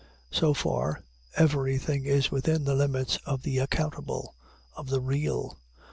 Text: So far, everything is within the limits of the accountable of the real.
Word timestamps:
So 0.31 0.55
far, 0.55 1.03
everything 1.35 2.05
is 2.05 2.31
within 2.31 2.63
the 2.63 2.73
limits 2.73 3.19
of 3.23 3.43
the 3.43 3.59
accountable 3.59 4.33
of 4.75 4.89
the 4.89 4.99
real. 4.99 5.59